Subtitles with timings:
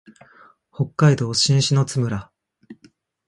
[0.73, 2.31] 北海道新篠津村